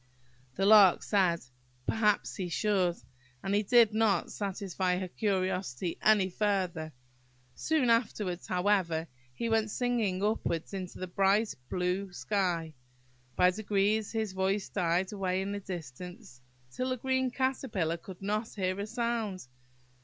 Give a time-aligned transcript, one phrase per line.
[0.55, 1.41] The Lark said,
[1.85, 2.95] "Perhaps he should;"
[3.43, 6.91] but he did not satisfy her curiosity any further.
[7.53, 12.73] Soon afterwards, however, he went singing upwards into the bright, blue sky.
[13.35, 16.41] By degrees his voice died away in the distance,
[16.71, 19.45] till the green Caterpillar could not hear a sound.